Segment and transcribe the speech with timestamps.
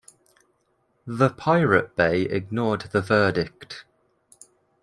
[1.05, 3.85] The Pirate Bay ignored the verdict.